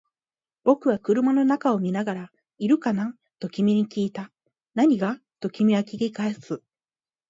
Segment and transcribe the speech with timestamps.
[0.63, 3.13] 僕は車の中を見ながら、いるかな？
[3.37, 4.31] と君に訊いた。
[4.73, 5.19] 何が？
[5.39, 6.63] と君は訊き返す。